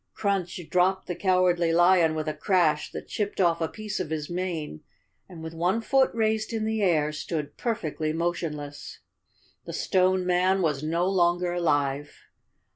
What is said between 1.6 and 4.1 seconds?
Lion with a crash that chipped off a piece of